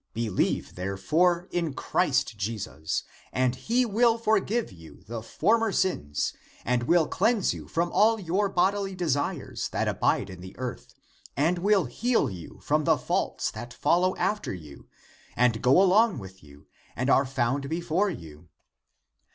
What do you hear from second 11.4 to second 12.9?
will heal you from